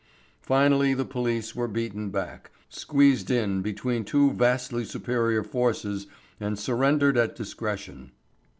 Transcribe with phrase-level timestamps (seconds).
[0.41, 6.07] Finally the police were beaten back, squeezed in between two vastly superior forces
[6.39, 8.11] and surrendered at discretion.